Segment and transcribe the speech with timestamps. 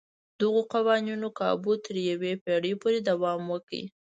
[0.39, 3.81] دغو قوانینو کابو تر یوې پېړۍ پورې دوام وکړ.